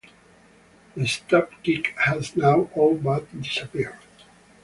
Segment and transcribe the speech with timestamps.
[0.95, 3.99] The stab kick has now all but disappeared.